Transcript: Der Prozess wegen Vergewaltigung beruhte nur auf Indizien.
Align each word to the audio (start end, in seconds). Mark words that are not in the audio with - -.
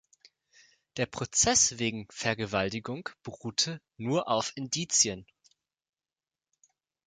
Der 0.97 1.05
Prozess 1.05 1.77
wegen 1.77 2.07
Vergewaltigung 2.09 3.07
beruhte 3.21 3.79
nur 3.97 4.29
auf 4.29 4.51
Indizien. 4.55 5.27